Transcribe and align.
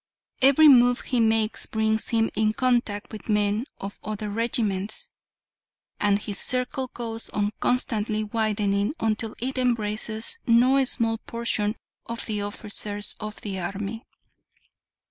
Every 0.41 0.67
move 0.67 1.01
he 1.01 1.19
makes 1.19 1.67
brings 1.67 2.07
him 2.07 2.31
in 2.33 2.53
contact 2.53 3.11
with 3.11 3.29
men 3.29 3.65
of 3.79 3.99
other 4.03 4.31
regiments, 4.31 5.09
and 5.99 6.17
his 6.19 6.39
circle 6.39 6.87
goes 6.91 7.29
on 7.29 7.51
constantly 7.59 8.23
widening 8.23 8.95
until 8.99 9.35
it 9.37 9.59
embraces 9.59 10.39
no 10.47 10.83
small 10.85 11.19
portion 11.19 11.75
of 12.07 12.25
the 12.25 12.41
officers 12.41 13.15
of 13.19 13.41
the 13.41 13.59
army. 13.59 14.03